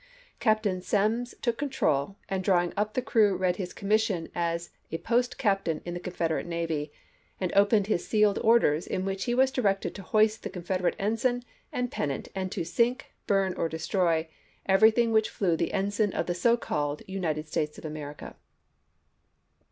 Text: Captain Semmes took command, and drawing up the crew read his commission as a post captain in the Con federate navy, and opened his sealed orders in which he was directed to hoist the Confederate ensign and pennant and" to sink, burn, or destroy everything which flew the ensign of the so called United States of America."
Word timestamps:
Captain 0.39 0.81
Semmes 0.81 1.35
took 1.43 1.59
command, 1.59 2.15
and 2.27 2.43
drawing 2.43 2.73
up 2.75 2.95
the 2.95 3.03
crew 3.03 3.37
read 3.37 3.57
his 3.57 3.71
commission 3.71 4.29
as 4.33 4.71
a 4.91 4.97
post 4.97 5.37
captain 5.37 5.79
in 5.85 5.93
the 5.93 5.99
Con 5.99 6.11
federate 6.11 6.47
navy, 6.47 6.91
and 7.39 7.53
opened 7.55 7.85
his 7.85 8.07
sealed 8.07 8.39
orders 8.39 8.87
in 8.87 9.05
which 9.05 9.25
he 9.25 9.35
was 9.35 9.51
directed 9.51 9.93
to 9.93 10.01
hoist 10.01 10.41
the 10.41 10.49
Confederate 10.49 10.95
ensign 10.97 11.43
and 11.71 11.91
pennant 11.91 12.29
and" 12.33 12.51
to 12.51 12.65
sink, 12.65 13.13
burn, 13.27 13.53
or 13.53 13.69
destroy 13.69 14.27
everything 14.65 15.11
which 15.11 15.29
flew 15.29 15.55
the 15.55 15.71
ensign 15.71 16.11
of 16.13 16.25
the 16.25 16.33
so 16.33 16.57
called 16.57 17.03
United 17.05 17.47
States 17.47 17.77
of 17.77 17.85
America." 17.85 18.35